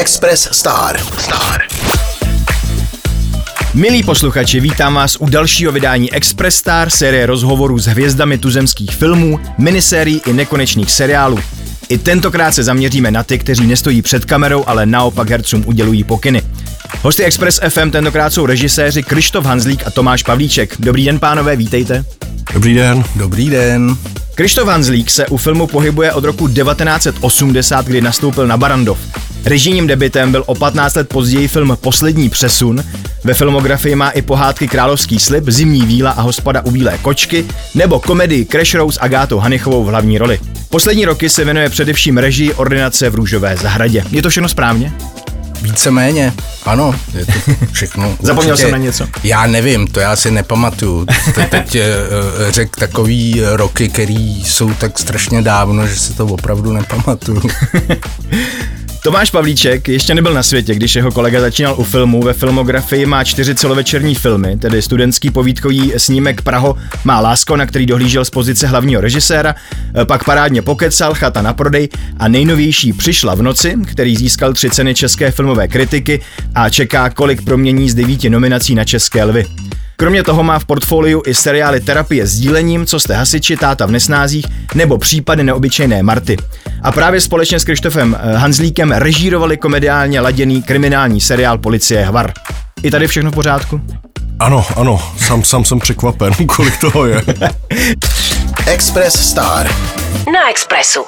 [0.00, 1.00] Express Star.
[1.18, 1.62] Star.
[3.74, 9.40] Milí posluchači, vítám vás u dalšího vydání Express Star, série rozhovorů s hvězdami tuzemských filmů,
[9.58, 11.38] minisérií i nekonečných seriálů.
[11.88, 16.42] I tentokrát se zaměříme na ty, kteří nestojí před kamerou, ale naopak hercům udělují pokyny.
[17.02, 20.74] Hosty Express FM tentokrát jsou režiséři Krištof Hanzlík a Tomáš Pavlíček.
[20.78, 22.04] Dobrý den, pánové, vítejte.
[22.54, 23.04] Dobrý den.
[23.16, 23.96] Dobrý den.
[24.40, 28.98] Krištof Hanzlík se u filmu pohybuje od roku 1980, kdy nastoupil na Barandov.
[29.44, 32.84] Režijním debitem byl o 15 let později film Poslední přesun.
[33.24, 38.00] Ve filmografii má i pohádky Královský slib, Zimní víla a hospoda u bílé kočky, nebo
[38.00, 40.40] komedii Crash Rose s Agátou Hanichovou v hlavní roli.
[40.70, 44.04] Poslední roky se věnuje především režii ordinace v Růžové zahradě.
[44.10, 44.92] Je to všechno správně?
[45.62, 46.32] Víceméně,
[46.64, 47.32] ano, je to
[47.72, 48.16] všechno.
[48.22, 49.06] Zapomněl jsem na něco.
[49.24, 51.06] Já nevím, to já si nepamatuju.
[51.34, 51.80] Te- teď uh,
[52.50, 57.42] řek takový roky, který jsou tak strašně dávno, že si to opravdu nepamatuju.
[59.02, 62.22] Tomáš Pavlíček ještě nebyl na světě, když jeho kolega začínal u filmu.
[62.22, 67.86] Ve filmografii má čtyři celovečerní filmy, tedy studentský povídkový snímek Praho má lásko, na který
[67.86, 69.54] dohlížel z pozice hlavního režiséra,
[70.04, 74.94] pak parádně pokecal, chata na prodej a nejnovější Přišla v noci, který získal tři ceny
[74.94, 76.20] české filmové kritiky
[76.54, 79.46] a čeká, kolik promění z devíti nominací na České lvy.
[80.00, 83.90] Kromě toho má v portfoliu i seriály Terapie s dílením, Co jste hasiči, Táta v
[83.90, 86.36] nesnázích nebo Případy neobyčejné Marty.
[86.82, 92.32] A právě společně s Krištofem Hanzlíkem režírovali komediálně laděný kriminální seriál Policie Hvar.
[92.82, 93.80] I tady všechno v pořádku?
[94.38, 97.24] Ano, ano, sám, sám jsem překvapen, kolik toho je.
[98.66, 99.70] Express Star.
[100.32, 101.04] Na Expressu.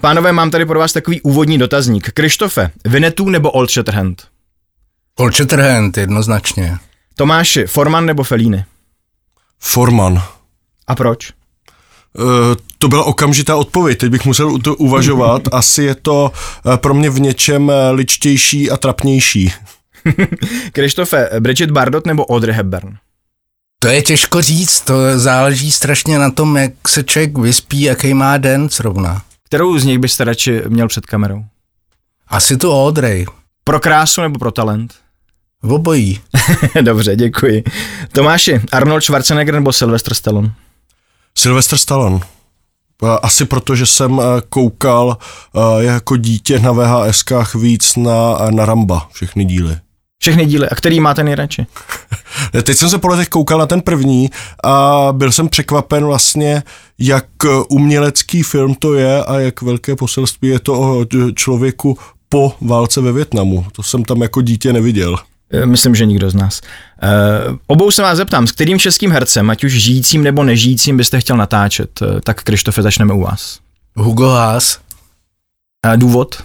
[0.00, 2.10] Pánové, mám tady pro vás takový úvodní dotazník.
[2.12, 4.22] Krištofe, Vinetů nebo Old Shatterhand?
[5.18, 6.78] Old Shatterhand, jednoznačně.
[7.16, 8.64] Tomáši, Forman nebo Felíny?
[9.60, 10.22] Forman.
[10.86, 11.32] A proč?
[12.18, 12.24] Uh,
[12.78, 15.42] to byla okamžitá odpověď, teď bych musel to uvažovat.
[15.52, 16.32] Asi je to
[16.64, 19.52] uh, pro mě v něčem uh, ličtější a trapnější.
[20.72, 22.96] Krištofe, Bridget Bardot nebo Audrey Hepburn?
[23.78, 28.36] To je těžko říct, to záleží strašně na tom, jak se člověk vyspí, jaký má
[28.36, 29.22] den zrovna.
[29.44, 31.44] Kterou z nich byste radši měl před kamerou?
[32.28, 33.26] Asi tu Audrey.
[33.64, 34.94] Pro krásu nebo pro talent?
[35.64, 36.20] V obojí.
[36.82, 37.64] Dobře, děkuji.
[38.12, 40.52] Tomáši, Arnold Schwarzenegger nebo Sylvester Stallone?
[41.38, 42.20] Sylvester Stallone.
[43.22, 45.18] Asi proto, že jsem koukal
[45.78, 49.76] jako dítě na VHSkách víc na, na Ramba, všechny díly.
[50.18, 50.68] Všechny díly.
[50.68, 51.66] A který máte nejradši?
[52.62, 54.30] Teď jsem se po letech koukal na ten první
[54.64, 56.62] a byl jsem překvapen vlastně,
[56.98, 57.26] jak
[57.68, 61.04] umělecký film to je a jak velké poselství je to o
[61.34, 61.98] člověku
[62.28, 63.66] po válce ve Větnamu.
[63.72, 65.18] To jsem tam jako dítě neviděl.
[65.64, 66.60] Myslím, že nikdo z nás.
[67.02, 71.20] Uh, obou se vás zeptám, s kterým českým hercem, ať už žijícím nebo nežijícím, byste
[71.20, 72.02] chtěl natáčet?
[72.02, 73.58] Uh, tak Krištofe, začneme u vás.
[73.96, 74.78] Hugo Haas.
[75.86, 76.42] Uh, důvod?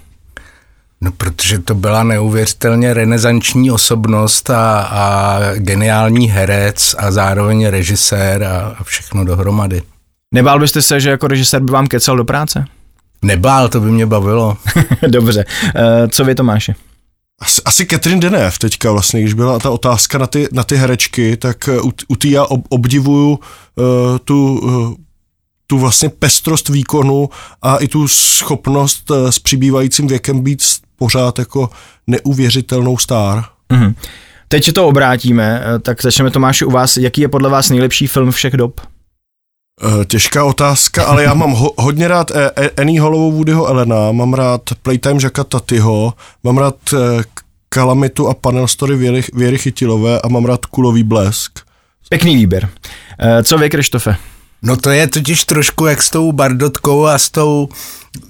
[1.02, 8.76] No, protože to byla neuvěřitelně renesanční osobnost a, a geniální herec a zároveň režisér a,
[8.80, 9.82] a všechno dohromady.
[10.34, 12.66] Nebál byste se, že jako režisér by vám kecal do práce?
[13.22, 14.58] Nebál, to by mě bavilo.
[15.08, 15.46] Dobře.
[15.76, 16.76] Uh, co vy, Tomáši?
[17.42, 21.38] Asi, asi Catherine Deneuve teďka vlastně, když byla ta otázka na ty, na ty herečky,
[21.38, 24.94] tak u, u té já ob, obdivuju uh, tu, uh,
[25.68, 27.30] tu vlastně pestrost výkonu
[27.62, 30.64] a i tu schopnost s přibývajícím věkem být
[30.96, 31.70] pořád jako
[32.08, 33.46] neuvěřitelnou star.
[33.70, 33.96] Mm-hmm.
[34.48, 36.98] Teď to obrátíme, tak začneme Tomáši u vás.
[36.98, 38.82] Jaký je podle vás nejlepší film všech dob?
[40.08, 42.32] Těžká otázka, ale já mám ho, hodně rád
[42.78, 46.14] Annie Hollowou Woodyho Elena, mám rád Playtime Jacka Tatyho,
[46.44, 46.76] mám rád
[47.70, 51.60] Kalamitu a Panel Story Věry, Věry Chytilové a mám rád Kulový blesk.
[52.10, 52.70] Pěkný výběr.
[53.44, 54.16] Co vy, Krištofe?
[54.62, 57.70] No to je totiž trošku jak s tou Bardotkou a s tou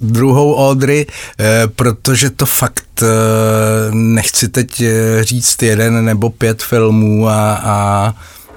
[0.02, 1.06] druhou Audrey,
[1.40, 3.08] eh, protože to fakt eh,
[3.92, 4.84] nechci teď
[5.22, 8.14] říct jeden nebo pět filmů a, a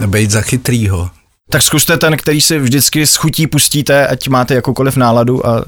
[0.06, 1.10] být za chytrýho.
[1.52, 5.64] Tak zkuste ten, který si vždycky s chutí pustíte, ať máte jakoukoliv náladu a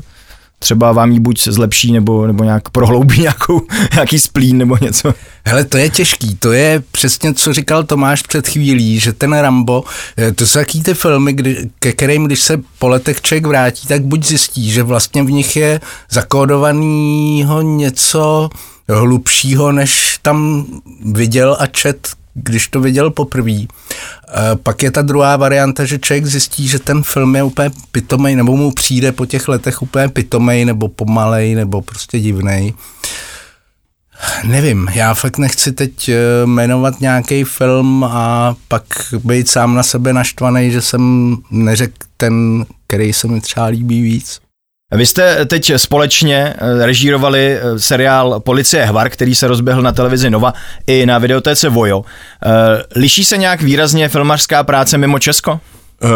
[0.58, 3.60] třeba vám ji buď zlepší nebo, nebo nějak prohloubí nějakou,
[3.94, 5.14] nějaký splín nebo něco.
[5.46, 9.84] Hele, to je těžký, to je přesně, co říkal Tomáš před chvílí, že ten Rambo,
[10.34, 14.02] to jsou taký ty filmy, kdy, ke kterým, když se po letech člověk vrátí, tak
[14.02, 15.80] buď zjistí, že vlastně v nich je
[16.10, 18.50] zakódovanýho něco
[18.88, 20.66] hlubšího, než tam
[21.04, 23.60] viděl a čet, když to viděl poprvé.
[24.62, 28.56] Pak je ta druhá varianta, že člověk zjistí, že ten film je úplně pitomej, nebo
[28.56, 32.74] mu přijde po těch letech úplně pitomej, nebo pomalej, nebo prostě divnej.
[34.44, 36.10] Nevím, já fakt nechci teď
[36.44, 38.84] jmenovat nějaký film a pak
[39.24, 44.40] být sám na sebe naštvaný, že jsem neřekl ten, který se mi třeba líbí víc.
[44.92, 50.30] Vy jste teď společně eh, režírovali eh, seriál Policie Hvar, který se rozběhl na televizi
[50.30, 50.52] Nova
[50.86, 52.04] i na videotéce Vojo.
[52.46, 52.50] Eh,
[52.96, 55.60] liší se nějak výrazně filmařská práce mimo Česko?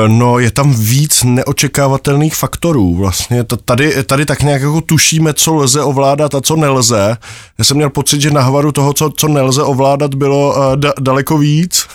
[0.06, 2.94] No, je tam víc neočekávatelných faktorů.
[2.94, 7.17] Vlastně tady, tady tak nějak jako tušíme, co lze ovládat a co nelze.
[7.59, 11.38] Já jsem měl pocit, že na hvaru toho, co, co nelze ovládat, bylo da, daleko
[11.38, 11.87] víc.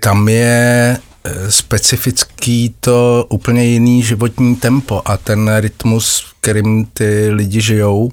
[0.00, 0.96] Tam je
[1.48, 8.10] specifický to úplně jiný životní tempo a ten rytmus, kterým ty lidi žijou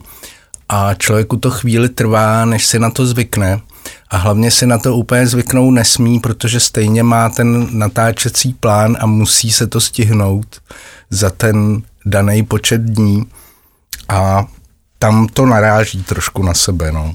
[0.69, 3.61] a člověku to chvíli trvá, než si na to zvykne.
[4.09, 9.05] A hlavně si na to úplně zvyknout nesmí, protože stejně má ten natáčecí plán a
[9.05, 10.61] musí se to stihnout
[11.09, 13.25] za ten daný počet dní.
[14.09, 14.45] A
[14.99, 16.91] tam to naráží trošku na sebe.
[16.91, 17.13] No.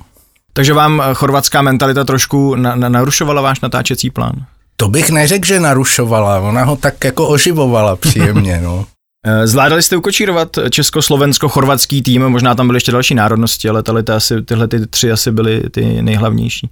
[0.53, 4.47] Takže vám chorvatská mentalita trošku na, na, narušovala váš natáčecí plán?
[4.81, 8.87] To bych neřekl, že narušovala, ona ho tak jako oživovala příjemně, no.
[9.27, 14.43] Eh, zvládali jste ukočírovat česko-slovensko-chorvatský tým, možná tam byly ještě další národnosti, ale tyhle, asi,
[14.43, 16.71] tyhle ty tři asi byly ty nejhlavnější.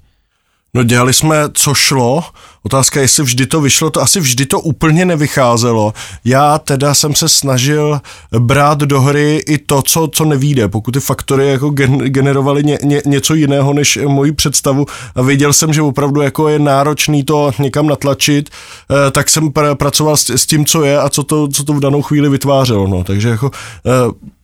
[0.75, 2.25] No dělali jsme, co šlo.
[2.63, 5.95] Otázka, jestli vždy to vyšlo, to asi vždy to úplně nevycházelo.
[6.25, 8.01] Já teda jsem se snažil
[8.39, 10.69] brát do hry i to, co, co nevíde.
[10.69, 15.53] Pokud ty faktory jako gen, generovaly ně, ně, něco jiného než moji představu a věděl
[15.53, 20.31] jsem, že opravdu jako je náročný to někam natlačit, eh, tak jsem pr- pracoval s,
[20.31, 22.87] s tím, co je a co to, co to v danou chvíli vytvářelo.
[22.87, 23.05] No.
[23.05, 23.51] Takže jako
[23.87, 23.91] eh,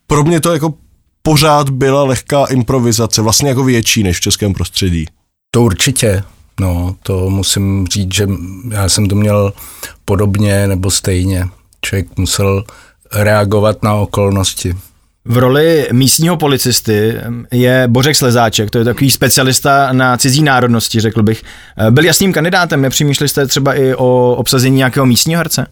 [0.07, 0.75] pro mě to jako
[1.23, 5.07] pořád byla lehká improvizace, vlastně jako větší než v českém prostředí.
[5.55, 6.23] To určitě.
[6.61, 8.29] No, to musím říct, že
[8.71, 9.53] já jsem to měl
[10.05, 11.49] podobně nebo stejně.
[11.83, 12.65] Člověk musel
[13.13, 14.75] reagovat na okolnosti.
[15.25, 17.15] V roli místního policisty
[17.53, 21.43] je Bořek Slezáček, to je takový specialista na cizí národnosti, řekl bych.
[21.91, 25.67] Byl jasným kandidátem, nepřemýšleli jste třeba i o obsazení nějakého místního herce?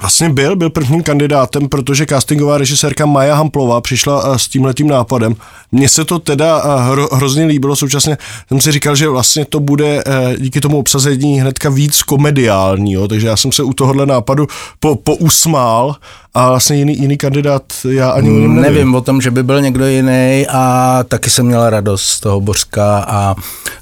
[0.00, 5.34] Vlastně byl, byl prvním kandidátem, protože castingová režisérka Maja Hamplová přišla eh, s tímhletím nápadem.
[5.72, 9.60] Mně se to teda eh, hro, hrozně líbilo, současně jsem si říkal, že vlastně to
[9.60, 13.08] bude eh, díky tomu obsazení hnedka víc komediální, jo?
[13.08, 14.46] takže já jsem se u tohohle nápadu
[14.80, 15.96] po, pousmál
[16.34, 18.60] a vlastně jiný, jiný kandidát já ani nevím.
[18.60, 22.40] Nevím o tom, že by byl někdo jiný a taky jsem měl radost z toho
[22.40, 23.34] Bořka a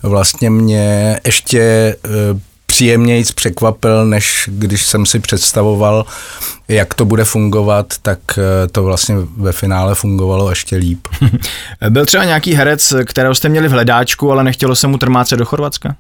[0.02, 1.96] vlastně mě ještě
[2.74, 6.06] příjemněji překvapil, než když jsem si představoval,
[6.68, 11.08] jak to bude fungovat, tak eh, to vlastně ve finále fungovalo ještě líp.
[11.90, 15.44] Byl třeba nějaký herec, kterého jste měli v hledáčku, ale nechtělo se mu trmácet do
[15.44, 15.96] Chorvatska?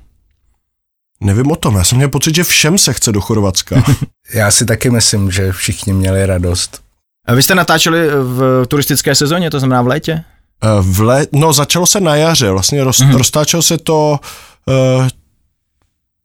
[1.20, 3.84] Nevím o tom, já jsem měl pocit, že všem se chce do Chorvatska.
[4.34, 6.80] já si taky myslím, že všichni měli radost.
[7.26, 10.24] A vy jste natáčeli v turistické sezóně, to znamená v létě?
[10.62, 11.26] Eh, v lé...
[11.32, 12.98] No, začalo se na jaře, vlastně roz...
[12.98, 13.16] mm-hmm.
[13.16, 14.20] roztáčelo se to
[14.66, 15.08] uh,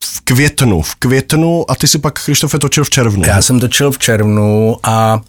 [0.04, 3.24] v květnu, v květnu a ty si pak, Krištofe, točil v červnu.
[3.28, 5.22] Já jsem točil v červnu a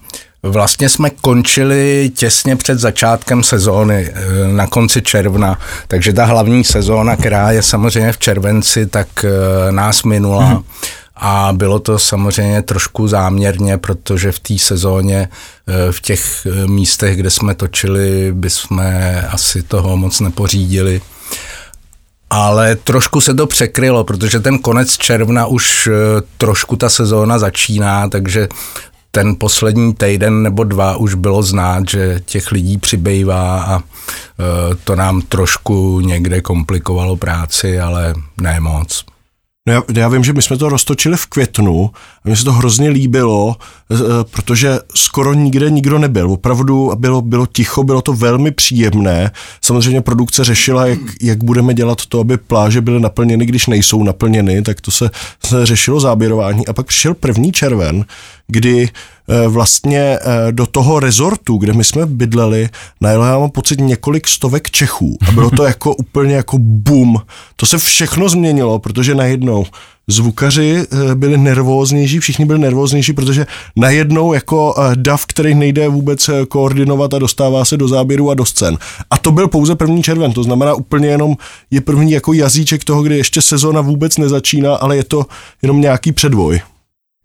[0.43, 5.58] Vlastně jsme končili těsně před začátkem sezóny, eh, na konci června,
[5.88, 10.44] takže ta hlavní sezóna, která je samozřejmě v červenci, tak eh, nás minula.
[10.44, 10.62] Hmm.
[11.17, 15.28] A bylo to samozřejmě trošku záměrně, protože v té sezóně,
[15.69, 18.82] eh, v těch místech, kde jsme točili, bychom
[19.31, 21.00] asi toho moc nepořídili
[22.31, 25.93] ale trošku se to překrylo, protože ten konec června už eh,
[26.38, 28.49] trošku ta sezóna začíná, takže
[29.11, 34.96] ten poslední týden nebo dva už bylo znát, že těch lidí přibývá a eh, to
[34.96, 39.05] nám trošku někde komplikovalo práci, ale ne moc.
[39.67, 41.90] No já, já vím, že my jsme to roztočili v květnu
[42.24, 43.56] a mně se to hrozně líbilo,
[43.93, 43.96] eh,
[44.31, 46.31] protože skoro nikde nikdo nebyl.
[46.31, 49.31] Opravdu bylo, bylo ticho, bylo to velmi příjemné.
[49.60, 54.62] Samozřejmě produkce řešila, jak, jak budeme dělat to, aby pláže byly naplněny, když nejsou naplněny,
[54.62, 55.10] tak to se,
[55.46, 56.67] se řešilo záběrování.
[56.67, 58.05] A pak přišel první červen,
[58.46, 58.88] kdy
[59.49, 62.69] vlastně eh, do toho rezortu, kde my jsme bydleli,
[63.01, 67.17] najelo já mám pocit několik stovek Čechů a bylo to jako úplně jako boom.
[67.56, 69.67] To se všechno změnilo, protože najednou
[70.08, 73.46] zvukaři eh, byli nervóznější, všichni byli nervóznější, protože
[73.77, 78.79] najednou jako dav, který nejde vůbec koordinovat a dostává se do záběru a do scén.
[79.10, 81.37] A to byl pouze první červen, to znamená úplně jenom
[81.70, 85.27] je první jako jazyček toho, kdy ještě sezona vůbec nezačíná, ale je to
[85.63, 86.60] jenom nějaký předvoj.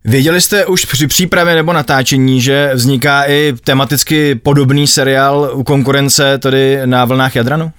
[0.06, 6.38] Věděli jste už při přípravě nebo natáčení, že vzniká i tematicky podobný seriál u konkurence,
[6.38, 7.72] tedy na vlnách Jadranu?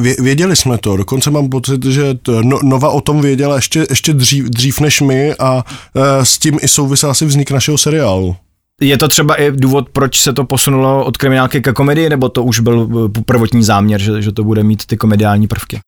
[0.00, 3.86] Vě, věděli jsme to, dokonce mám pocit, že to, no, Nova o tom věděla ještě,
[3.90, 8.36] ještě dřív, dřív než my a e, s tím i souvisel asi vznik našeho seriálu.
[8.80, 12.44] Je to třeba i důvod, proč se to posunulo od kriminálky ke komedii, nebo to
[12.44, 15.80] už byl prvotní záměr, že, že to bude mít ty komediální prvky?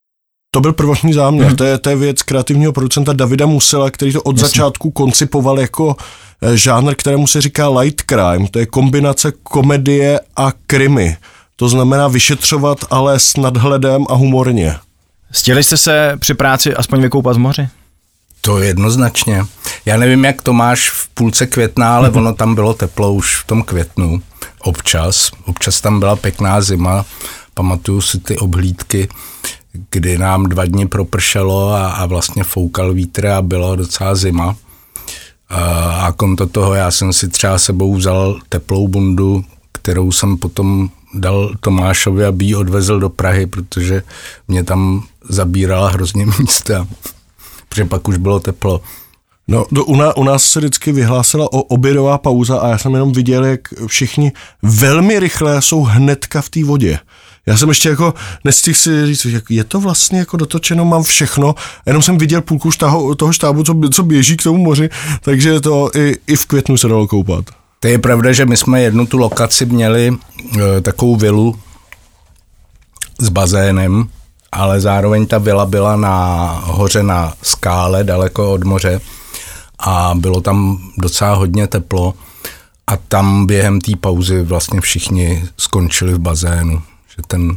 [0.55, 1.47] To byl prvotní záměr.
[1.47, 1.57] Hmm.
[1.57, 4.49] To, je, to je věc kreativního producenta Davida Musela, který to od Jasně.
[4.49, 5.97] začátku koncipoval jako
[6.43, 8.49] eh, žánr, kterému se říká light crime.
[8.51, 11.17] To je kombinace komedie a krimi.
[11.57, 14.77] To znamená vyšetřovat, ale s nadhledem a humorně.
[15.31, 17.69] Stěli jste se při práci aspoň vykoupat v moři?
[18.41, 19.45] To jednoznačně.
[19.87, 23.47] Já nevím, jak to máš v půlce května, ale ono tam bylo teplo už v
[23.47, 24.23] tom květnu.
[24.61, 25.31] Občas.
[25.47, 27.05] Občas tam byla pěkná zima.
[27.55, 29.09] Pamatuju si ty obhlídky,
[29.91, 34.57] kdy nám dva dny propršelo a, a vlastně foukal vítr a bylo docela zima.
[35.49, 41.55] A, konto toho já jsem si třeba sebou vzal teplou bundu, kterou jsem potom dal
[41.61, 44.03] Tomášovi, aby ji odvezl do Prahy, protože
[44.49, 46.87] mě tam zabírala hrozně místa,
[47.69, 48.81] protože pak už bylo teplo.
[49.49, 52.95] No, do, u, nás, u nás se vždycky vyhlásila o obědová pauza a já jsem
[52.95, 56.99] jenom viděl, jak všichni velmi rychle jsou hnedka v té vodě.
[57.47, 61.55] Já jsem ještě jako nestihl si říct, jak je to vlastně jako dotočeno, mám všechno,
[61.87, 65.91] jenom jsem viděl půlku štáhu, toho štábu, co, co běží k tomu moři, takže to
[65.97, 67.45] i, i v květnu se dalo koupat.
[67.81, 70.13] To je pravda, že my jsme jednu tu lokaci měli
[70.57, 71.59] e, takovou vilu
[73.21, 74.09] s bazénem,
[74.53, 79.01] ale zároveň ta vila byla na hoře na skále, daleko od moře
[79.79, 82.15] a bylo tam docela hodně teplo
[82.87, 86.83] a tam během té pauzy vlastně všichni skončili v bazénu,
[87.17, 87.57] že ten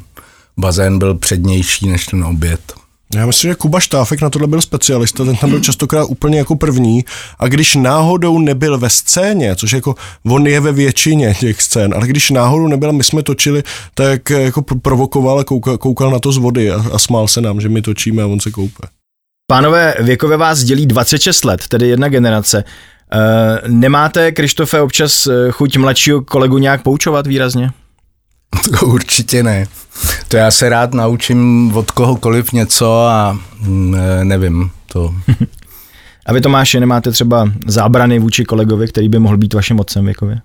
[0.57, 2.73] bazén byl přednější než ten oběd.
[3.15, 6.55] Já myslím, že Kuba Štáfek na tohle byl specialista, ten tam byl častokrát úplně jako
[6.55, 7.05] první
[7.39, 9.95] a když náhodou nebyl ve scéně, což jako
[10.25, 14.61] on je ve většině těch scén, ale když náhodou nebyl, my jsme točili, tak jako
[14.61, 17.81] provokoval a koukal, koukal na to z vody a, a smál se nám, že my
[17.81, 18.87] točíme a on se koupe.
[19.47, 22.63] Pánové, věkově vás dělí 26 let, tedy jedna generace.
[23.11, 27.71] E, nemáte, Krištofe, občas eh, chuť mladšího kolegu nějak poučovat výrazně?
[28.79, 29.67] To určitě ne.
[30.27, 35.15] To já se rád naučím od kohokoliv něco a mm, nevím to.
[36.25, 40.41] a vy Tomáše nemáte třeba zábrany vůči kolegovi, který by mohl být vaším otcem věkově?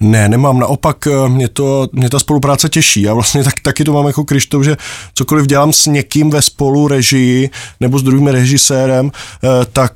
[0.00, 3.02] Ne, nemám, naopak eh, mě, to, mě ta spolupráce těší.
[3.02, 4.76] Já vlastně tak, taky to mám jako Krištof, že
[5.14, 9.10] cokoliv dělám s někým ve spolu režii nebo s druhým režisérem,
[9.44, 9.92] eh, tak,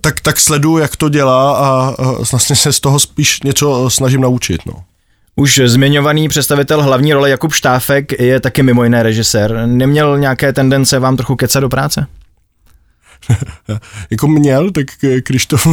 [0.00, 1.94] tak, tak sleduju, jak to dělá a
[2.30, 4.60] vlastně se z toho spíš něco snažím naučit.
[4.66, 4.74] No.
[5.36, 9.62] Už zmiňovaný představitel hlavní role Jakub Štáfek je taky mimo jiné režisér.
[9.66, 12.06] Neměl nějaké tendence vám trochu kecat do práce?
[14.10, 14.86] jako měl, tak
[15.22, 15.66] Krištof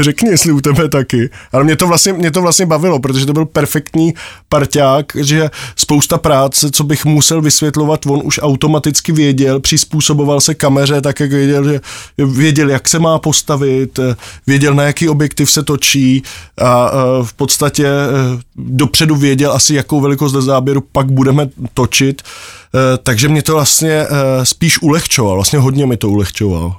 [0.00, 1.30] řekni, jestli u tebe taky.
[1.52, 4.14] Ale mě to, vlastně, mě to vlastně bavilo, protože to byl perfektní
[4.48, 11.00] parťák, že spousta práce, co bych musel vysvětlovat, on už automaticky věděl, přizpůsoboval se kameře
[11.00, 11.80] tak, jak věděl, že
[12.18, 13.98] věděl, jak se má postavit,
[14.46, 16.22] věděl, na jaký objektiv se točí
[16.62, 16.90] a
[17.22, 18.08] v podstatě e,
[18.56, 22.22] dopředu věděl asi, jakou velikost záběru pak budeme točit.
[22.74, 24.06] E, takže mě to vlastně e,
[24.46, 26.76] spíš ulehčoval, vlastně hodně mi to ulehčoval.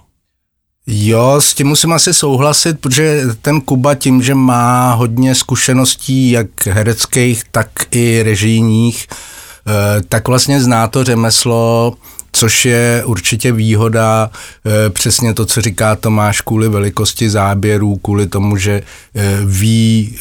[0.87, 6.67] Jo, s tím musím asi souhlasit, protože ten Kuba tím, že má hodně zkušeností jak
[6.67, 11.93] hereckých, tak i režijních, eh, tak vlastně zná to řemeslo,
[12.31, 14.31] což je určitě výhoda,
[14.65, 18.81] eh, přesně to, co říká Tomáš, kvůli velikosti záběrů, kvůli tomu, že
[19.15, 20.17] eh, ví,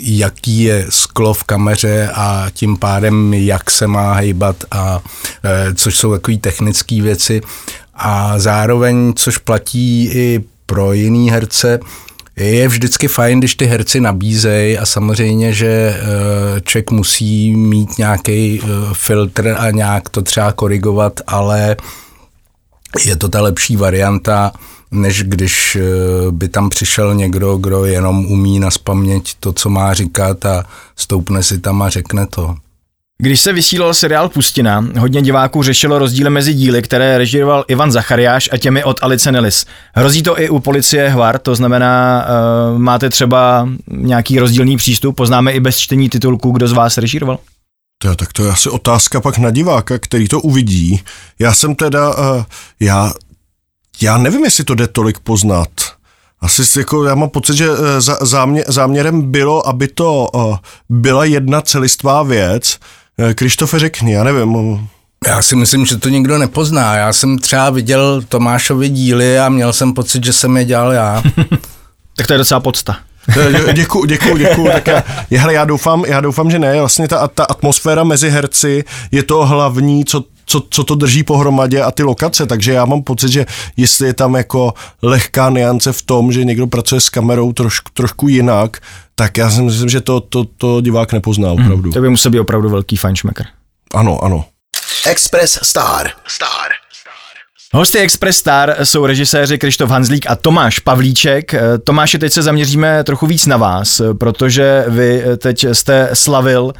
[0.00, 5.00] jaký je sklo v kameře a tím pádem, jak se má hejbat a
[5.74, 7.40] což jsou takové technické věci.
[7.94, 11.80] A zároveň, což platí i pro jiný herce,
[12.36, 18.60] je vždycky fajn, když ty herci nabízejí a samozřejmě, že eh, člověk musí mít nějaký
[18.62, 21.76] eh, filtr a nějak to třeba korigovat, ale
[23.04, 24.52] je to ta lepší varianta,
[24.90, 25.82] než když eh,
[26.30, 28.68] by tam přišel někdo, kdo jenom umí na
[29.40, 30.64] to, co má říkat a
[30.96, 32.56] stoupne si tam a řekne to.
[33.18, 38.48] Když se vysílal seriál Pustina, hodně diváků řešilo rozdíly mezi díly, které režíroval Ivan Zachariáš
[38.52, 39.66] a těmi od Alice Nellis.
[39.94, 42.24] Hrozí to i u policie Hvar, to znamená,
[42.72, 47.38] uh, máte třeba nějaký rozdílný přístup, poznáme i bez čtení titulků, kdo z vás režíroval?
[47.98, 51.02] To, tak to je asi otázka pak na diváka, který to uvidí.
[51.38, 52.44] Já jsem teda, uh,
[52.80, 53.12] já,
[54.02, 55.68] já nevím, jestli to jde tolik poznat.
[56.40, 57.68] Asi jako, já mám pocit, že
[58.22, 60.56] zámě, záměrem bylo, aby to uh,
[60.88, 62.78] byla jedna celistvá věc,
[63.18, 64.88] Eh, Krištofe, řekni, já nevím.
[65.26, 66.96] Já si myslím, že to nikdo nepozná.
[66.96, 71.22] Já jsem třeba viděl Tomášovi díly a měl jsem pocit, že jsem je dělal já.
[72.16, 72.96] tak to je docela podsta.
[73.72, 74.70] Děkuji, děkuji, děkuji.
[74.72, 74.86] Tak
[75.30, 76.78] já, hele, já doufám, já doufám, že ne.
[76.78, 80.24] Vlastně ta, ta atmosféra mezi herci je to hlavní, co,
[80.54, 83.46] co, co to drží pohromadě a ty lokace, takže já mám pocit, že
[83.76, 88.28] jestli je tam jako lehká niance v tom, že někdo pracuje s kamerou trošku, trošku
[88.28, 88.76] jinak,
[89.14, 91.62] tak já si myslím, že to, to, to divák nepozná mhm.
[91.62, 91.82] opravdu.
[91.82, 93.44] Hmm, to by musel být opravdu velký fajnšmekr.
[93.94, 94.44] Ano, ano.
[95.06, 96.10] Express Star.
[96.26, 96.70] Star.
[97.72, 101.54] Hosty Express Star jsou režiséři Krištof Hanzlík a Tomáš Pavlíček.
[101.84, 106.72] Tomáši, teď se zaměříme trochu víc na vás, protože vy teď jste slavil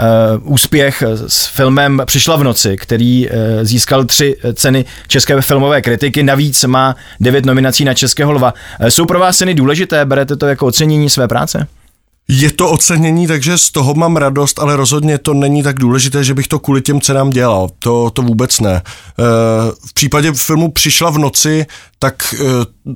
[0.00, 6.22] Uh, úspěch s filmem Přišla v noci, který uh, získal tři ceny české filmové kritiky,
[6.22, 8.54] navíc má devět nominací na Českého lva.
[8.88, 10.04] Jsou pro vás ceny důležité?
[10.04, 11.66] Berete to jako ocenění své práce?
[12.30, 16.34] Je to ocenění, takže z toho mám radost, ale rozhodně to není tak důležité, že
[16.34, 17.68] bych to kvůli těm cenám dělal.
[17.78, 18.82] To, to vůbec ne.
[19.86, 21.66] V případě filmu Přišla v noci,
[21.98, 22.34] tak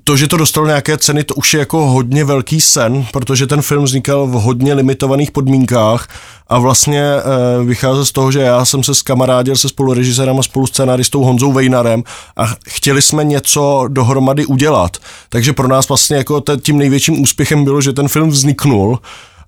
[0.05, 3.63] to, že to dostalo nějaké ceny, to už je jako hodně velký sen, protože ten
[3.63, 6.09] film vznikal v hodně limitovaných podmínkách
[6.53, 7.21] a vlastně e,
[7.65, 12.03] vychází z toho, že já jsem se skamarádil se spolurežisérem a spoluscenáristou Honzou Vejnarem
[12.37, 14.97] a chtěli jsme něco dohromady udělat.
[15.29, 18.99] Takže pro nás vlastně jako tím největším úspěchem bylo, že ten film vzniknul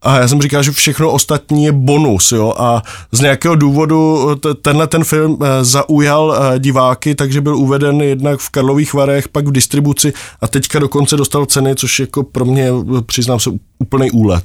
[0.02, 2.82] a já jsem říkal, že všechno ostatní je bonus, jo, a
[3.12, 4.30] z nějakého důvodu
[4.62, 9.46] tenhle ten film eh, zaujal eh, diváky, takže byl uveden jednak v Karlových Varech, pak
[9.46, 12.70] v distribuci a teďka dokonce dostal ceny, což jako pro mě,
[13.06, 14.44] přiznám se, úplný úlet.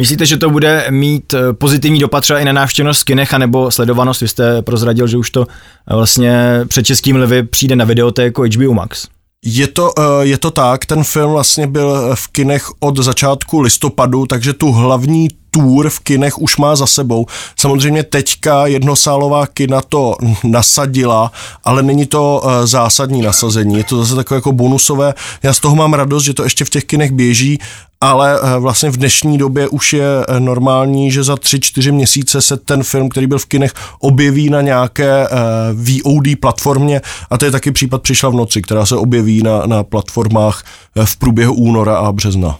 [0.00, 4.20] Myslíte, že to bude mít eh, pozitivní dopad třeba i na návštěvnost kinech nebo sledovanost?
[4.20, 5.46] Vy jste prozradil, že už to
[5.90, 9.08] vlastně před českým lvy přijde na videotéku HBO Max.
[9.44, 14.26] Je to, eh, je to tak, ten film vlastně byl v kinech od začátku listopadu,
[14.26, 17.26] takže tu hlavní tour v kinech už má za sebou.
[17.56, 21.32] Samozřejmě teďka jednosálová kina to nasadila,
[21.64, 25.14] ale není to uh, zásadní nasazení, je to zase takové jako bonusové.
[25.42, 27.58] Já z toho mám radost, že to ještě v těch kinech běží,
[28.00, 32.42] ale uh, vlastně v dnešní době už je uh, normální, že za tři, čtyři měsíce
[32.42, 35.28] se ten film, který byl v kinech, objeví na nějaké
[35.74, 39.84] VOD platformě a to je taky případ Přišla v noci, která se objeví na, na
[39.84, 40.64] platformách
[41.04, 42.58] v průběhu února a března.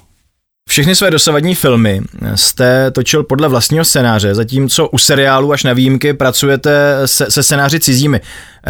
[0.70, 2.00] Všechny své dosavadní filmy
[2.34, 7.80] jste točil podle vlastního scénáře, zatímco u seriálu až na výjimky pracujete se, se scénáři
[7.80, 8.20] cizími.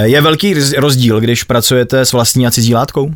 [0.03, 3.13] Je velký rozdíl, když pracujete s vlastní a cizí látkou?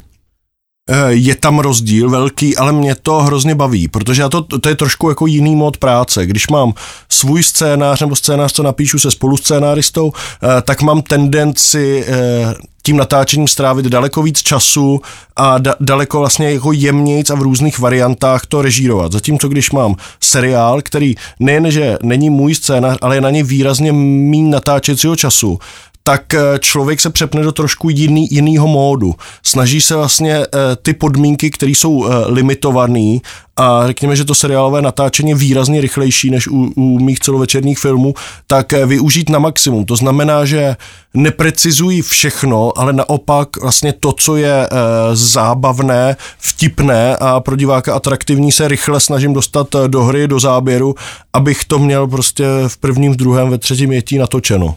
[0.90, 4.74] Eh, je tam rozdíl velký, ale mě to hrozně baví, protože já to, to je
[4.74, 6.26] trošku jako jiný mod práce.
[6.26, 6.72] Když mám
[7.08, 10.12] svůj scénář nebo scénář, co napíšu se spoluscénáristou,
[10.42, 15.00] eh, tak mám tendenci eh, tím natáčením strávit daleko víc času
[15.36, 19.12] a da, daleko vlastně jako jemnějc a v různých variantách to režírovat.
[19.12, 23.92] Zatímco když mám seriál, který nejen, že není můj scénář, ale je na něj výrazně
[23.92, 25.58] méně natáčecího času,
[26.06, 29.14] tak eh, člověk se přepne do trošku jiný, jinýho módu.
[29.42, 30.46] Snaží se vlastně eh,
[30.82, 33.18] ty podmínky, které jsou eh, limitované
[33.56, 38.14] a řekněme, že to seriálové natáčení je výrazně rychlejší než u, u mých celovečerních filmů,
[38.46, 39.84] tak využít na maximum.
[39.84, 40.76] To znamená, že
[41.14, 44.68] neprecizují všechno, ale naopak vlastně to, co je
[45.12, 50.94] zábavné, vtipné a pro diváka atraktivní, se rychle snažím dostat do hry, do záběru,
[51.32, 54.76] abych to měl prostě v prvním, v druhém, ve třetím jetí natočeno.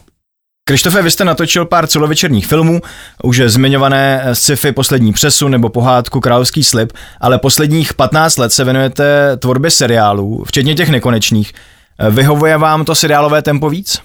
[0.67, 2.81] Krištofe, vy jste natočil pár celovečerních filmů,
[3.23, 9.37] už zmiňované sci-fi Poslední přesun nebo pohádku Královský slib, ale posledních 15 let se věnujete
[9.37, 11.53] tvorbě seriálů, včetně těch nekonečných.
[12.09, 13.99] Vyhovuje vám to seriálové tempo víc?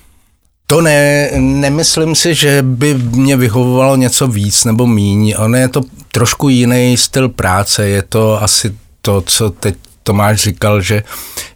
[0.67, 5.35] To ne, nemyslím si, že by mě vyhovovalo něco víc nebo míň.
[5.39, 5.81] On je to
[6.13, 11.03] trošku jiný styl práce, je to asi to, co teď Tomáš říkal, že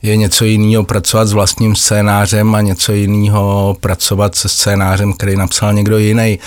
[0.02, 5.72] je něco jiného pracovat s vlastním scénářem a něco jiného pracovat se scénářem, který napsal
[5.72, 6.38] někdo jiný.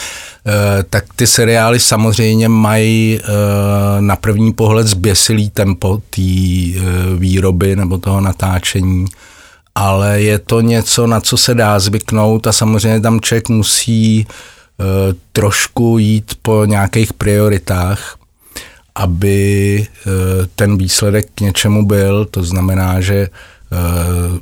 [0.47, 3.27] Eh, tak ty seriály samozřejmě mají eh,
[4.01, 6.81] na první pohled zběsilý tempo té eh,
[7.17, 9.05] výroby nebo toho natáčení,
[9.75, 14.27] ale je to něco, na co se dá zvyknout a samozřejmě tam člověk musí
[15.31, 18.15] trošku jít po nějakých prioritách,
[18.99, 20.11] aby eh,
[20.55, 22.25] ten výsledek k něčemu byl.
[22.25, 24.39] To znamená, že eh,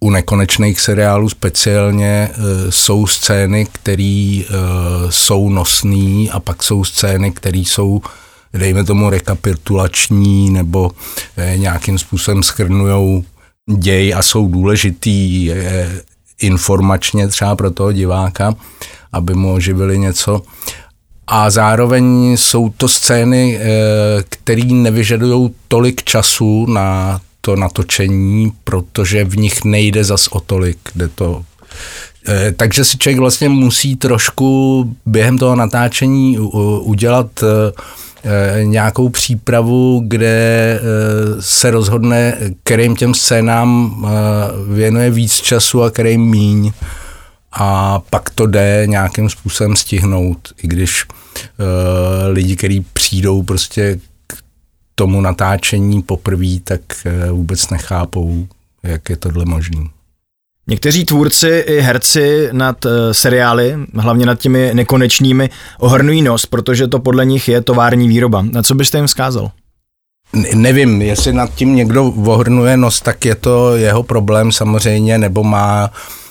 [0.00, 2.36] u nekonečných seriálů speciálně eh,
[2.68, 4.42] jsou scény, které
[5.10, 8.00] jsou nosné a pak jsou scény, které jsou
[8.52, 10.90] dejme tomu rekapitulační nebo
[11.56, 13.24] nějakým způsobem schrnujou
[13.78, 15.50] děj a jsou důležitý
[16.40, 18.54] informačně třeba pro toho diváka,
[19.12, 20.42] aby mu oživili něco
[21.26, 23.68] a zároveň jsou to scény, eh,
[24.28, 31.08] které nevyžadují tolik času na to natočení, protože v nich nejde zas o tolik, kde
[31.08, 31.42] to
[32.28, 36.38] eh, takže si člověk vlastně musí trošku během toho natáčení
[36.80, 40.80] udělat eh, nějakou přípravu, kde
[41.40, 43.96] se rozhodne, kterým těm scénám
[44.68, 46.72] věnuje víc času a kterým míň
[47.52, 51.14] a pak to jde nějakým způsobem stihnout, i když uh,
[52.32, 54.34] lidi, kteří přijdou prostě k
[54.94, 58.46] tomu natáčení poprvé, tak uh, vůbec nechápou,
[58.82, 59.84] jak je tohle možné.
[60.66, 66.98] Někteří tvůrci i herci nad uh, seriály, hlavně nad těmi nekonečnými, ohrnují nos, protože to
[66.98, 68.42] podle nich je tovární výroba.
[68.42, 69.50] Na co byste jim vzkázal?
[70.54, 75.90] Nevím, jestli nad tím někdo ohrnuje nos, tak je to jeho problém samozřejmě, nebo má
[75.90, 76.29] e,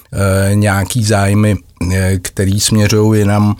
[0.54, 1.58] nějaký zájmy,
[1.93, 3.56] e, který směřují jinam,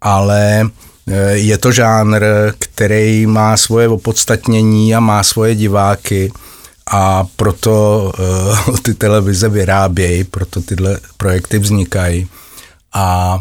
[0.00, 2.24] ale e, je to žánr,
[2.58, 6.32] který má svoje opodstatnění a má svoje diváky
[6.92, 8.12] a proto
[8.82, 12.28] ty televize vyrábějí, proto tyhle projekty vznikají.
[12.94, 13.38] A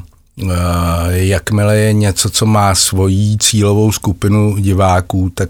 [1.10, 5.50] jakmile je něco, co má svoji cílovou skupinu diváků, tak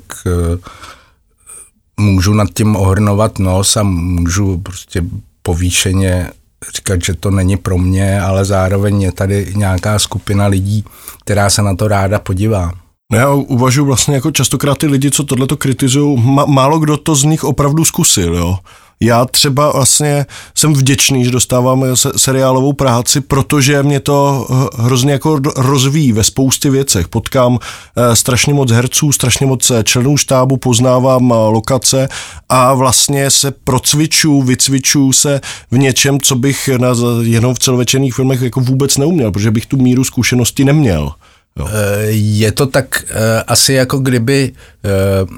[1.97, 5.04] můžu nad tím ohrnovat nos a můžu prostě
[5.43, 6.32] povýšeně
[6.76, 10.86] říkat, že to není pro mě, ale zároveň je tady nějaká skupina lidí,
[11.24, 12.71] která se na to ráda podívá.
[13.12, 17.24] No já uvažuji vlastně jako častokrát ty lidi, co tohleto kritizují, málo kdo to z
[17.24, 18.58] nich opravdu zkusil, jo.
[19.03, 21.85] Já třeba vlastně jsem vděčný, že dostávám
[22.17, 27.07] seriálovou práci, protože mě to eh, hrozně jako rozvíjí ve spoustě věcech.
[27.07, 27.59] Potkám
[27.95, 32.09] eh, strašně moc herců, strašně moc eh, členů štábu, poznávám lokace
[32.49, 36.89] a vlastně se procviču, vycviču se v něčem, co bych na,
[37.21, 41.11] jenom v celovečerných filmech jako vůbec neuměl, protože bych tu míru zkušenosti neměl.
[41.59, 41.67] Jo.
[41.67, 44.89] Eh, je to tak eh, asi jako kdyby eh,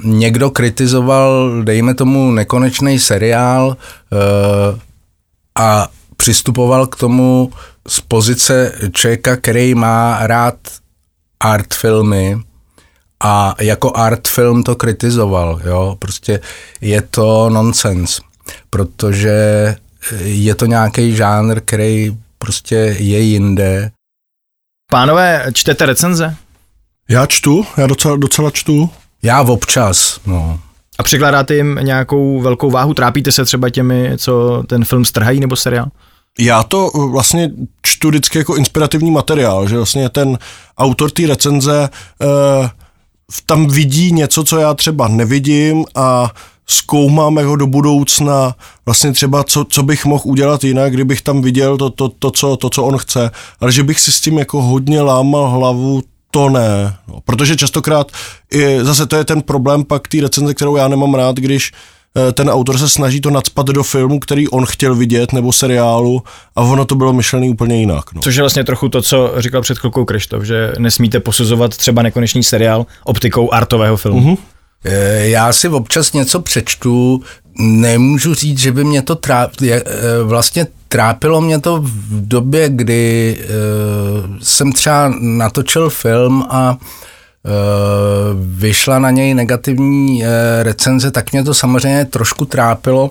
[0.04, 3.76] někdo kritizoval, dejme tomu, nekonečný seriál
[5.58, 7.52] a přistupoval k tomu
[7.88, 10.54] z pozice člověka, který má rád
[11.40, 12.38] art filmy
[13.20, 15.60] a jako art film to kritizoval.
[15.64, 15.96] Jo?
[15.98, 16.40] Prostě
[16.80, 18.20] je to nonsens,
[18.70, 19.76] protože
[20.20, 23.90] je to nějaký žánr, který prostě je jinde
[24.90, 26.36] Pánové, čtete recenze?
[27.08, 28.90] Já čtu, já docela, docela čtu.
[29.22, 30.60] Já občas, no.
[30.98, 32.94] A přikládáte jim nějakou velkou váhu?
[32.94, 35.86] Trápíte se třeba těmi, co ten film strhají nebo seriál?
[36.38, 37.50] Já to vlastně
[37.82, 40.38] čtu vždycky jako inspirativní materiál, že vlastně ten
[40.78, 41.88] autor té recenze
[42.22, 42.70] eh,
[43.46, 46.30] tam vidí něco, co já třeba nevidím a
[46.66, 48.54] zkoumám jako do budoucna
[48.86, 52.56] vlastně třeba, co, co bych mohl udělat jinak, kdybych tam viděl to, to, to, co,
[52.56, 56.48] to, co on chce, ale že bych si s tím jako hodně lámal hlavu, to
[56.48, 56.96] ne.
[57.08, 58.12] No, protože častokrát,
[58.52, 61.72] i, zase to je ten problém pak té recenze, kterou já nemám rád, když
[62.28, 66.22] eh, ten autor se snaží to nadspat do filmu, který on chtěl vidět, nebo seriálu,
[66.56, 68.12] a ono to bylo myšlené úplně jinak.
[68.12, 68.22] No.
[68.22, 72.42] Což je vlastně trochu to, co říkal před chvilkou Krištof, že nesmíte posuzovat třeba nekonečný
[72.42, 74.20] seriál optikou artového filmu.
[74.20, 74.53] Mm-hmm.
[74.84, 77.22] Eh, já si občas něco přečtu,
[77.58, 79.82] nemůžu říct, že by mě to trápilo, eh,
[80.22, 83.46] vlastně trápilo mě to v době, kdy eh,
[84.42, 86.78] jsem třeba natočil film a
[88.34, 90.24] vyšla na něj negativní
[90.62, 93.10] recenze, tak mě to samozřejmě trošku trápilo,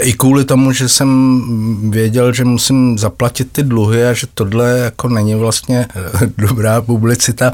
[0.00, 5.08] I kvůli tomu, že jsem věděl, že musím zaplatit ty dluhy a že tohle jako
[5.08, 7.52] není vlastně eh, dobrá publicita,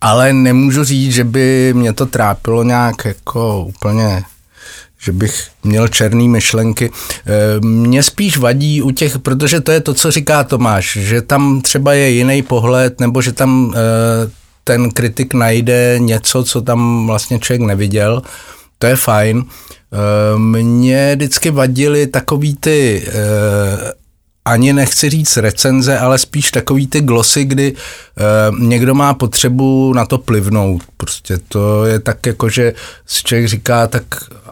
[0.00, 4.22] ale nemůžu říct, že by mě to trápilo nějak jako úplně
[5.00, 6.90] že bych měl černý myšlenky.
[7.26, 11.60] Eh, mě spíš vadí u těch, protože to je to, co říká Tomáš, že tam
[11.60, 13.74] třeba je jiný pohled, nebo že tam
[14.64, 18.22] ten kritik najde něco, co tam vlastně člověk neviděl.
[18.78, 19.44] To je fajn.
[19.92, 23.92] Eh, mě vždycky vadily takový ty eh,
[24.44, 30.06] ani nechci říct recenze, ale spíš takový ty glosy, kdy uh, někdo má potřebu na
[30.06, 30.82] to plivnout.
[30.96, 32.74] Prostě to je tak jako, že
[33.06, 34.04] si člověk říká, tak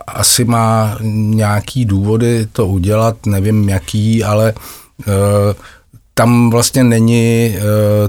[0.06, 4.54] asi má nějaký důvody to udělat, nevím jaký, ale
[6.14, 7.56] tam vlastně není,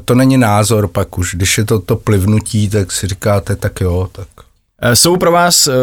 [0.05, 1.35] to není názor pak už.
[1.35, 4.46] Když je to to plivnutí, tak si říkáte, tak jo, tak.
[4.93, 5.73] Jsou pro vás uh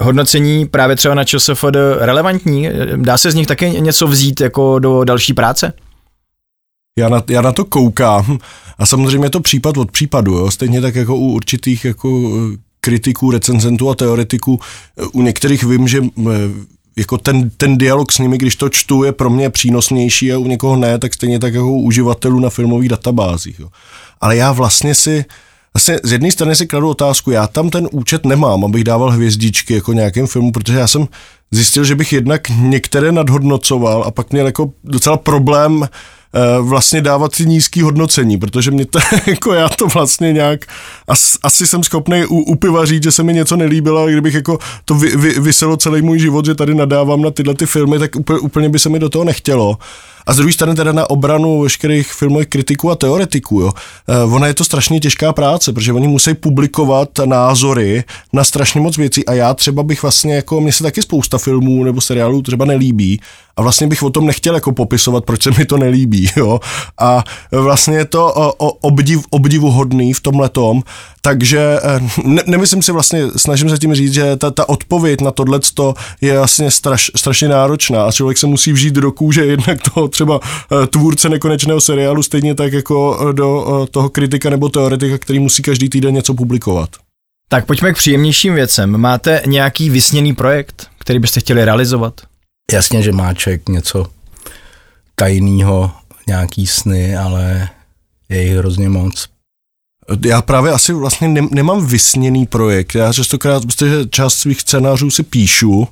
[0.00, 2.68] hodnocení právě třeba na ČSFD relevantní?
[2.96, 5.72] Dá se z nich také něco vzít jako do další práce?
[6.98, 8.38] Já na, já na to koukám
[8.78, 10.50] a samozřejmě je to případ od případu, jo?
[10.50, 14.60] stejně tak jako u určitých jako eh, kritiků, recenzentů a teoretiků.
[14.98, 16.30] Eh, u některých vím, že eh,
[16.96, 20.46] jako ten, ten dialog s nimi, když to čtu, je pro mě přínosnější a u
[20.46, 23.60] někoho ne, tak stejně tak jako u uživatelů na filmových databázích.
[23.60, 23.68] Jo.
[24.20, 25.24] Ale já vlastně si
[25.74, 29.74] Vlastně z jedné strany si kladu otázku, já tam ten účet nemám, abych dával hvězdičky
[29.74, 31.08] jako nějakým filmu, protože já jsem
[31.50, 35.88] zjistil, že bych jednak některé nadhodnocoval a pak měl jako docela problém
[36.60, 40.66] vlastně dávat si nízký hodnocení, protože mě to, jako já to vlastně nějak,
[41.08, 42.24] as, asi jsem schopný
[42.84, 46.18] říct, že se mi něco nelíbilo, a kdybych jako to vy, vy, vyselo celý můj
[46.18, 49.08] život, že tady nadávám na tyhle ty filmy, tak úplně, úplně by se mi do
[49.08, 49.78] toho nechtělo.
[50.26, 53.72] A z druhé strany teda na obranu veškerých filmových kritiků a teoretiků, jo.
[54.08, 58.96] Eh, ona je to strašně těžká práce, protože oni musí publikovat názory na strašně moc
[58.96, 62.64] věcí a já třeba bych vlastně jako, mně se taky spousta filmů nebo seriálů třeba
[62.64, 63.20] nelíbí
[63.56, 66.60] a vlastně bych o tom nechtěl jako popisovat, proč se mi to nelíbí, jo.
[66.98, 70.82] A vlastně je to o obdiv, obdivuhodný v tomhle tom,
[71.20, 75.30] takže eh, ne, nemyslím si vlastně, snažím se tím říct, že ta, ta odpověď na
[75.30, 75.60] tohle
[76.20, 80.40] je vlastně straš, strašně náročná a člověk se musí vžít do kůže jednak toho třeba
[80.42, 85.62] eh, tvůrce nekonečného seriálu, stejně tak jako eh, do toho kritika nebo teoretika, který musí
[85.62, 86.90] každý týden něco publikovat.
[87.48, 88.98] Tak pojďme k příjemnějším věcem.
[88.98, 92.20] Máte nějaký vysněný projekt, který byste chtěli realizovat?
[92.72, 94.06] Jasně, že má člověk něco
[95.14, 95.90] tajného,
[96.28, 97.68] nějaký sny, ale
[98.28, 99.28] je jich hrozně moc.
[100.26, 102.94] Já právě asi vlastně nemám vysněný projekt.
[102.94, 105.88] Já častokrát, protože část svých scénářů si píšu,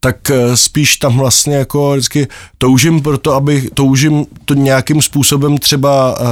[0.00, 6.18] tak eh, spíš tam vlastně jako vždycky toužím proto, aby toužím to nějakým způsobem třeba
[6.20, 6.24] eh,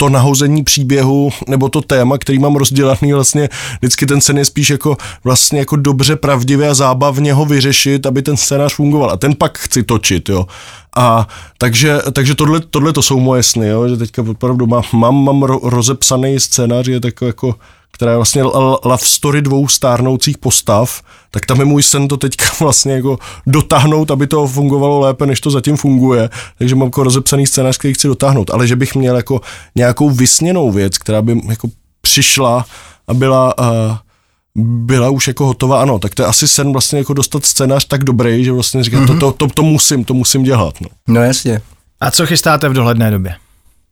[0.00, 4.70] to nahození příběhu nebo to téma, který mám rozdělaný vlastně, vždycky ten sen je spíš
[4.70, 9.34] jako vlastně jako dobře, pravdivě a zábavně ho vyřešit, aby ten scénář fungoval a ten
[9.34, 10.46] pak chci točit, jo.
[10.96, 15.24] A takže, takže tohle, tohle to jsou moje sny, jo, že teďka opravdu mám, mám,
[15.24, 17.54] mám ro, rozepsaný scénář, je tak jako
[17.90, 18.42] která je vlastně
[18.84, 24.10] love story dvou stárnoucích postav, tak tam je můj sen to teďka vlastně jako dotáhnout,
[24.10, 26.30] aby to fungovalo lépe, než to zatím funguje.
[26.58, 28.50] Takže mám jako rozepsaný scénář, který chci dotáhnout.
[28.50, 29.40] Ale že bych měl jako
[29.74, 31.68] nějakou vysněnou věc, která by jako
[32.00, 32.66] přišla
[33.08, 33.96] a byla, uh,
[34.64, 38.04] byla už jako hotová, ano, tak to je asi sen vlastně jako dostat scénář tak
[38.04, 39.18] dobrý, že vlastně říkám, mm-hmm.
[39.18, 40.80] to, to, to, to, musím, to musím dělat.
[40.80, 40.88] No.
[41.08, 41.60] no jasně.
[42.00, 43.34] A co chystáte v dohledné době?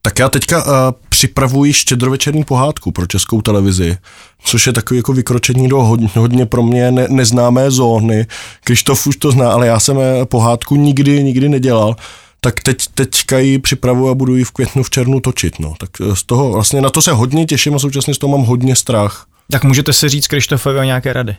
[0.09, 0.73] Tak já teďka uh,
[1.09, 3.97] připravuji štědrovečerní pohádku pro českou televizi,
[4.45, 8.27] což je takový jako vykročení do hodně, hodně pro mě ne, neznámé zóny.
[8.65, 11.97] Krištof už to zná, ale já jsem eh, pohádku nikdy, nikdy nedělal
[12.41, 15.59] tak teď, teďka ji připravuji a budu ji v květnu, v červnu točit.
[15.59, 15.75] No.
[15.79, 18.47] Tak eh, z toho vlastně na to se hodně těším a současně z toho mám
[18.47, 19.27] hodně strach.
[19.51, 21.37] Tak můžete se říct Krištofovi o nějaké rady?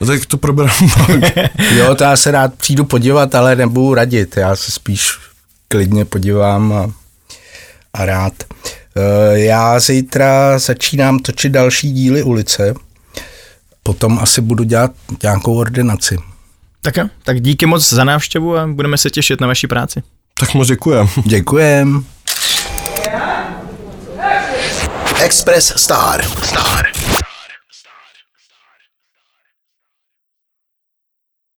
[0.00, 0.90] No tak to proberám
[1.76, 4.36] jo, to já se rád přijdu podívat, ale nebudu radit.
[4.36, 5.18] Já se spíš
[5.68, 7.05] klidně podívám a
[7.96, 8.32] a rád.
[8.96, 12.74] Eh, já zítra začínám točit další díly ulice,
[13.82, 14.90] potom asi budu dělat
[15.22, 16.18] nějakou ordinaci.
[16.82, 20.02] Tak jo, tak díky moc za návštěvu a budeme se těšit na vaší práci.
[20.40, 21.08] Tak moc děkujem.
[21.24, 22.04] Děkujem.
[25.24, 26.24] Express Star.
[26.42, 26.95] Star.